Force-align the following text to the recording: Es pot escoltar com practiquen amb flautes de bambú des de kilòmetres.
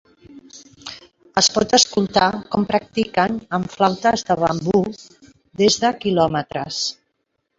Es 1.41 1.49
pot 1.57 1.75
escoltar 1.77 2.29
com 2.55 2.63
practiquen 2.71 3.37
amb 3.59 3.69
flautes 3.75 4.25
de 4.29 4.39
bambú 4.45 4.81
des 5.63 5.77
de 5.85 5.95
kilòmetres. 6.07 6.83